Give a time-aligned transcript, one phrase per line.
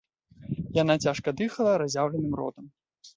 [0.77, 2.65] Яна цяжка дыхала разяўленым ротам.